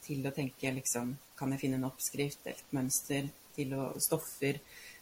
[0.05, 4.59] til å tenke liksom Kan jeg finne en oppskrift, et mønster, til å stoffer,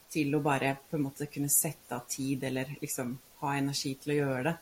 [0.09, 4.13] til å bare på en måte kunne sette av tid eller liksom ha energi til
[4.13, 4.53] å gjøre det,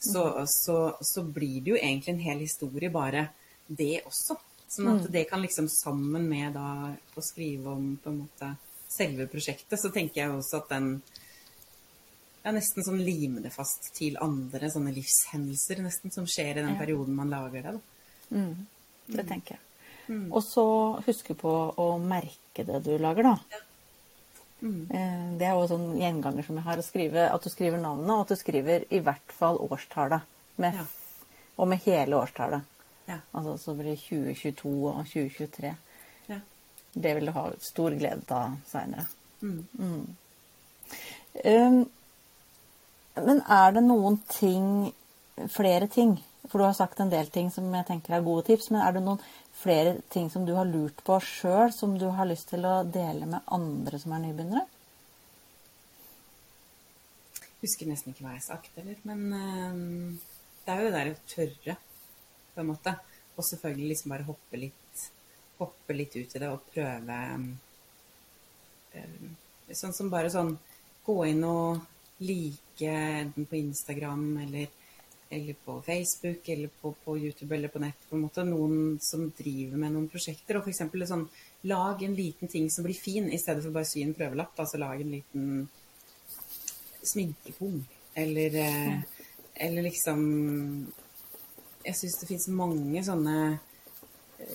[0.00, 3.26] så, så, så blir det jo egentlig en hel historie bare
[3.68, 4.38] det også.
[4.68, 6.70] Sånn at det kan liksom sammen med da
[7.16, 8.48] å skrive om på en måte
[8.96, 10.88] selve prosjektet, så tenker jeg også at den
[12.46, 16.74] ja, nesten sånn lime det fast til andre sånne livshendelser nesten som skjer i den
[16.74, 16.80] Ja.
[16.80, 17.76] perioden man lager det.
[17.76, 18.42] Da.
[19.06, 19.62] Det tenker jeg.
[20.08, 20.66] Og så
[21.06, 23.62] huske på å merke det du lager, da.
[24.60, 24.86] Mm.
[25.38, 26.80] Det er jo sånn gjenganger som jeg har.
[26.80, 30.24] Å skrive, at du skriver navnet, og at du skriver i hvert fall årstallet.
[30.56, 30.86] Med, Ja.
[31.56, 32.64] Og med hele årstallet.
[33.06, 33.18] Ja.
[33.32, 35.74] Altså så blir det 2022 og 2023.
[36.28, 36.40] Ja.
[36.94, 39.06] Det vil du ha stor glede av seinere.
[39.40, 40.16] Mm.
[41.44, 41.82] Um,
[43.26, 44.94] men er det noen ting,
[45.52, 46.16] flere ting
[46.48, 48.94] For du har sagt en del ting som jeg tenker er gode tips, men er
[48.94, 49.18] det noen
[49.56, 53.28] flere ting som du har lurt på sjøl, som du har lyst til å dele
[53.28, 54.66] med andre som er nybegynnere?
[57.66, 58.98] husker nesten ikke hva jeg har sagt heller.
[59.08, 60.18] Men um,
[60.64, 61.76] det er jo det der å tørre,
[62.54, 62.94] på en måte.
[63.36, 65.06] Og selvfølgelig liksom bare hoppe litt,
[65.60, 67.50] hoppe litt ut i det og prøve um,
[69.76, 70.54] Sånn som bare sånn
[71.04, 71.82] gå inn og
[72.24, 74.70] like enten på Instagram eller,
[75.28, 78.08] eller på Facebook eller på, på, YouTube eller på nett.
[78.08, 80.58] på en måte, Noen som driver med noen prosjekter.
[80.58, 80.84] Og f.eks.
[81.10, 81.26] sånn
[81.66, 84.54] lag en liten ting som blir fin, i stedet for bare sy en prøvelapp.
[84.62, 85.48] Altså lag en liten
[87.02, 87.82] sminkepung.
[88.16, 89.00] Eller, eh,
[89.54, 90.20] eller liksom
[91.84, 93.58] Jeg syns det fins mange sånne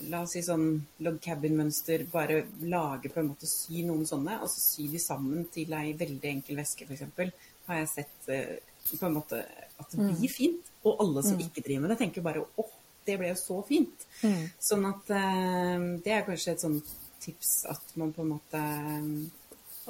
[0.10, 0.66] La oss si sånn
[1.02, 2.06] log cabin-mønster.
[2.12, 5.96] Bare lage på en måte, sy noen sånne, og så sy de sammen til ei
[5.98, 7.34] veldig enkel veske, f.eks.
[7.66, 8.60] Har jeg sett eh,
[9.00, 10.34] på en måte at det blir mm.
[10.34, 10.72] fint.
[10.86, 11.44] Og alle som mm.
[11.48, 12.72] ikke driver med det, tenker bare åh,
[13.06, 14.08] det ble jo så fint.
[14.22, 14.42] Mm.
[14.62, 18.62] Sånn at uh, det er kanskje et sånt tips at man på en måte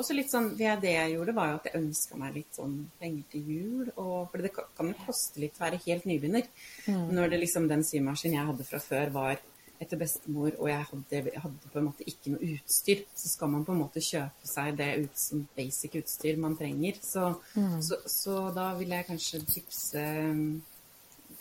[0.02, 3.24] også litt sånn, Det jeg gjorde, var jo at jeg ønska meg litt sånn penger
[3.34, 3.92] til jul.
[3.96, 6.48] Og, for det kan jo koste litt å være helt nybegynner.
[6.88, 7.08] Mm.
[7.18, 9.42] Når det liksom den symaskinen jeg hadde fra før, var
[9.82, 13.50] etter bestemor, og jeg hadde, jeg hadde, på en måte ikke noe utstyr, så skal
[13.50, 17.00] man på en måte kjøpe seg det ut som basic utstyr man trenger.
[17.02, 17.80] Så, mm.
[17.88, 20.04] så, så da vil jeg kanskje tipse,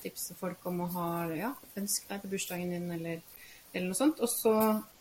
[0.01, 3.21] tipse folk om å ha Ja, ønsk deg til bursdagen din, eller
[3.73, 4.21] eller noe sånt.
[4.23, 4.55] Og så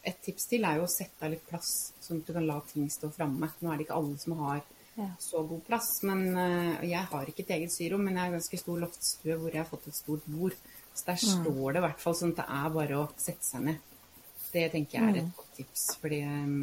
[0.06, 2.60] et tips til er jo å sette av litt plass, sånn at du kan la
[2.70, 3.52] ting stå framme.
[3.60, 4.62] Nå er det ikke alle som har
[4.96, 5.10] ja.
[5.22, 5.92] så god plass.
[6.08, 9.40] Men uh, jeg har ikke et eget syrom, men jeg har en ganske stor loftstue
[9.42, 10.58] hvor jeg har fått et stort bord.
[11.00, 11.32] Så der mm.
[11.32, 13.88] står det i hvert fall sånn at det er bare å sette seg ned.
[14.50, 15.34] Det tenker jeg er et mm.
[15.38, 15.88] godt tips.
[16.02, 16.62] fordi um,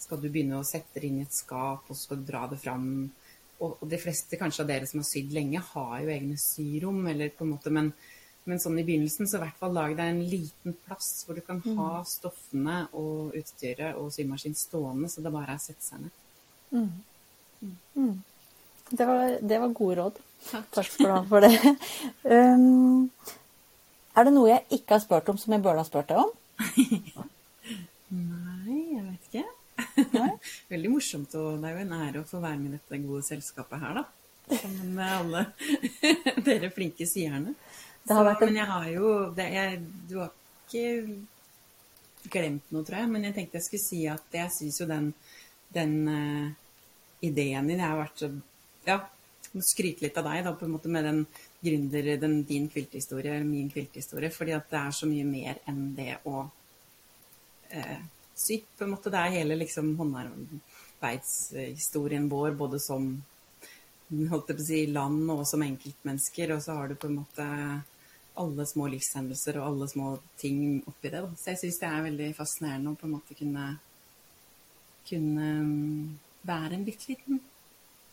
[0.00, 2.46] skal du begynne å sette det inn i et skap, og så skal du dra
[2.50, 2.86] det fram
[3.60, 7.32] og, de fleste kanskje av dere som har sydd lenge, har jo egne syrom, eller
[7.36, 7.92] på en måte, men
[8.48, 11.42] men sånn i begynnelsen, så i hvert fall lag deg en liten plass hvor du
[11.44, 11.76] kan mm.
[11.78, 16.16] ha stoffene og utstyret og symaskin stående, så det bare er å sette seg ned.
[16.70, 17.76] Mm.
[18.00, 18.14] Mm.
[18.90, 20.22] Det, var, det, var, gode råd.
[20.48, 21.76] Takk, Takk for, for det.
[22.30, 23.10] Um,
[24.16, 26.32] er det noe jeg ikke har spurt om, som jeg burde ha spurt deg om?
[28.10, 29.44] Nei, jeg vet ikke.
[30.16, 30.32] Nei?
[30.72, 33.26] Veldig morsomt, og det er jo en ære å få være med i dette gode
[33.26, 34.06] selskapet her, da.
[34.50, 35.44] Sammen med alle
[36.46, 37.54] dere flinke sierne.
[38.06, 38.42] Så, vært...
[38.46, 40.32] Men jeg har jo det, jeg, Du har
[40.66, 43.10] ikke glemt noe, tror jeg.
[43.12, 45.10] Men jeg tenkte jeg skulle si at jeg syns jo den,
[45.76, 46.48] den uh,
[47.26, 48.32] ideen din har vært så
[48.88, 49.02] Ja,
[49.58, 51.26] skryte litt av deg da, på en måte med den
[51.60, 54.30] gründer, den, din kvilthistorie, min kvilthistorie.
[54.30, 56.50] Fordi at det er så mye mer enn det å
[57.74, 58.00] eh,
[58.34, 58.60] sy.
[58.78, 63.02] På en måte det er hele liksom håndarbeidshistorien vår, både som
[64.30, 66.48] holdt jeg på å si, land og som enkeltmennesker.
[66.54, 67.44] Og så har du på en måte
[68.40, 70.06] alle små livshendelser og alle små
[70.40, 71.20] ting oppi det.
[71.20, 71.30] Da.
[71.36, 73.64] Så jeg syns det er veldig fascinerende å på en måte kunne,
[75.10, 75.48] kunne
[76.46, 77.34] være en bitte liten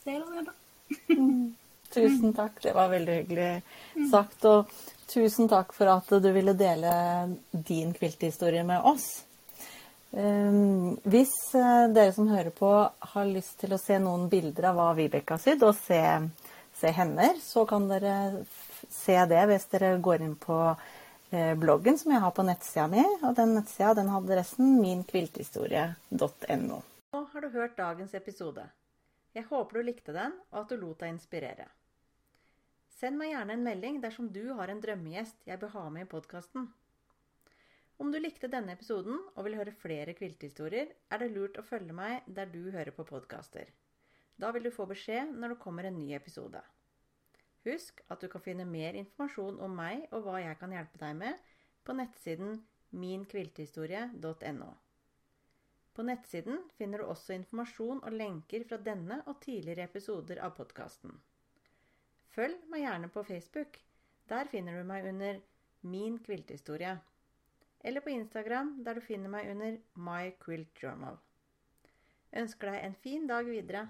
[0.04, 0.54] del av det, da.
[1.94, 4.44] Tusen takk, det var veldig hyggelig sagt.
[4.46, 4.72] Og
[5.08, 6.92] tusen takk for at du ville dele
[7.52, 9.08] din kvilthistorie med oss.
[10.12, 12.70] Um, hvis uh, dere som hører på
[13.12, 16.00] har lyst til å se noen bilder av hva Vibeke har sydd, og se,
[16.80, 18.46] se hender, så kan dere
[18.94, 23.04] se det hvis dere går inn på uh, bloggen som jeg har på nettsida mi.
[23.22, 26.82] Og den nettsida den har adressen minkvilthistorie.no.
[27.14, 28.64] Nå har du hørt dagens episode.
[29.38, 31.68] Jeg håper du likte den, og at du lot deg inspirere.
[32.98, 36.10] Send meg gjerne en melding dersom du har en drømmegjest jeg bør ha med i
[36.10, 36.64] podkasten.
[38.02, 41.94] Om du likte denne episoden og vil høre flere kvilthistorier, er det lurt å følge
[41.98, 43.70] meg der du hører på podkaster.
[44.42, 46.64] Da vil du få beskjed når det kommer en ny episode.
[47.68, 51.18] Husk at du kan finne mer informasjon om meg og hva jeg kan hjelpe deg
[51.22, 51.38] med,
[51.86, 52.58] på nettsiden
[52.98, 54.74] minkviltehistorie.no.
[55.98, 61.16] På nettsiden finner du også informasjon og lenker fra denne og tidligere episoder av podkasten.
[62.36, 63.80] Følg meg gjerne på Facebook.
[64.30, 65.42] Der finner du meg under
[65.82, 67.00] Min kvilthistorie.
[67.82, 71.18] eller på Instagram, der du finner meg under My Quilt Journal.
[72.34, 73.88] Ønsker deg en fin dag videre.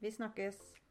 [0.00, 0.83] Vi snakkes!